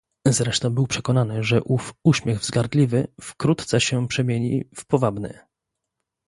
[0.27, 5.39] "Zresztą był przekonany, że ów uśmiech wzgardliwy wkrótce się przemieni w powabny."